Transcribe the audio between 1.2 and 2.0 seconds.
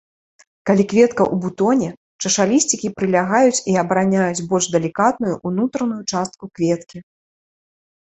ў бутоне,